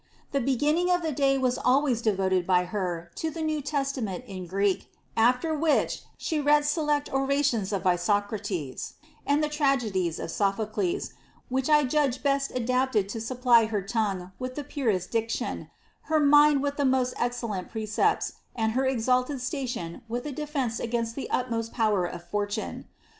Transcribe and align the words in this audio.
The 0.31 0.41
beginning 0.41 0.89
of 0.89 1.03
the 1.03 1.11
day 1.11 1.37
was 1.37 1.59
idwajs 1.59 2.01
devoted 2.01 2.47
by 2.47 2.65
her 2.65 3.11
to 3.17 3.29
the 3.29 3.43
New 3.43 3.61
Testament 3.61 4.23
in 4.25 4.47
Greek, 4.47 4.89
aAer 5.15 5.59
which 5.59 6.01
she 6.17 6.39
read 6.41 6.65
select 6.65 7.13
orations 7.13 7.71
of 7.71 7.83
Fsocrates, 7.83 8.93
and 9.27 9.43
the 9.43 9.47
tragedies 9.47 10.17
of 10.17 10.31
Sophocles, 10.31 11.11
which 11.49 11.67
1 11.67 11.87
judged 11.87 12.23
best 12.23 12.51
adapted 12.55 13.09
to 13.09 13.21
supply 13.21 13.65
her 13.65 13.83
tongue 13.83 14.31
with 14.39 14.55
the 14.55 14.63
purest 14.63 15.11
diction, 15.11 15.69
hei 16.09 16.17
mind 16.17 16.63
with 16.63 16.77
the 16.77 16.83
most 16.83 17.13
'excellent 17.17 17.69
precepts, 17.69 18.33
and 18.55 18.71
her 18.71 18.87
exalted 18.87 19.39
station 19.39 20.01
with 20.09 20.25
a 20.25 20.31
defence 20.31 20.79
against 20.79 21.13
the 21.13 21.29
utmost 21.29 21.71
power 21.73 22.05
of 22.05 22.27
fortune. 22.27 22.87